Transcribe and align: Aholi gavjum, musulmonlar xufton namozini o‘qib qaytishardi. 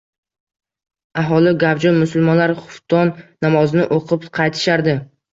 Aholi 1.23 1.51
gavjum, 1.63 1.99
musulmonlar 2.03 2.53
xufton 2.61 3.11
namozini 3.47 3.85
o‘qib 3.99 4.25
qaytishardi. 4.39 4.97